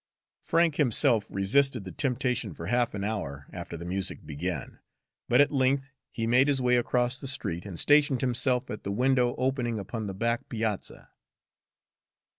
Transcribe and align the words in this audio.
Frank 0.41 0.77
himself 0.77 1.27
resisted 1.29 1.83
the 1.83 1.91
temptation 1.91 2.55
for 2.55 2.65
half 2.65 2.95
an 2.95 3.03
hour 3.03 3.45
after 3.53 3.77
the 3.77 3.85
music 3.85 4.25
began, 4.25 4.79
but 5.29 5.39
at 5.41 5.51
length 5.51 5.91
he 6.09 6.25
made 6.25 6.47
his 6.47 6.59
way 6.59 6.75
across 6.75 7.19
the 7.19 7.27
street 7.27 7.67
and 7.67 7.79
stationed 7.79 8.21
himself 8.21 8.71
at 8.71 8.83
the 8.83 8.91
window 8.91 9.35
opening 9.37 9.77
upon 9.77 10.07
the 10.07 10.15
back 10.15 10.49
piazza. 10.49 11.11